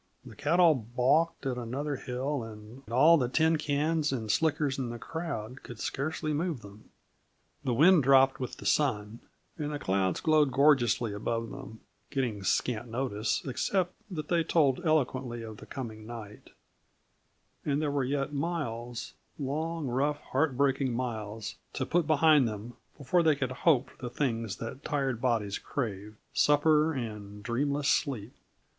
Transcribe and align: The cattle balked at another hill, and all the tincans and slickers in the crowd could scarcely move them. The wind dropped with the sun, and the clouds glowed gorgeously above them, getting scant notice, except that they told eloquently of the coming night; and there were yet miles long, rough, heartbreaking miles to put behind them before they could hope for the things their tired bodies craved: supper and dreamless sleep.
The 0.25 0.35
cattle 0.35 0.73
balked 0.73 1.45
at 1.45 1.59
another 1.59 1.95
hill, 1.95 2.41
and 2.41 2.81
all 2.89 3.17
the 3.19 3.29
tincans 3.29 4.11
and 4.11 4.31
slickers 4.31 4.79
in 4.79 4.89
the 4.89 4.97
crowd 4.97 5.61
could 5.61 5.77
scarcely 5.79 6.33
move 6.33 6.61
them. 6.61 6.89
The 7.63 7.75
wind 7.75 8.01
dropped 8.01 8.39
with 8.39 8.57
the 8.57 8.65
sun, 8.65 9.19
and 9.59 9.71
the 9.71 9.77
clouds 9.77 10.19
glowed 10.19 10.51
gorgeously 10.51 11.13
above 11.13 11.51
them, 11.51 11.81
getting 12.09 12.41
scant 12.41 12.87
notice, 12.87 13.43
except 13.45 13.93
that 14.09 14.27
they 14.27 14.43
told 14.43 14.83
eloquently 14.83 15.43
of 15.43 15.57
the 15.57 15.67
coming 15.67 16.07
night; 16.07 16.49
and 17.63 17.79
there 17.79 17.91
were 17.91 18.03
yet 18.03 18.33
miles 18.33 19.13
long, 19.37 19.85
rough, 19.85 20.19
heartbreaking 20.31 20.95
miles 20.95 21.57
to 21.73 21.85
put 21.85 22.07
behind 22.07 22.47
them 22.47 22.75
before 22.97 23.21
they 23.21 23.35
could 23.35 23.51
hope 23.51 23.91
for 23.91 24.01
the 24.01 24.09
things 24.09 24.55
their 24.55 24.73
tired 24.73 25.21
bodies 25.21 25.59
craved: 25.59 26.17
supper 26.33 26.91
and 26.91 27.43
dreamless 27.43 27.87
sleep. 27.87 28.33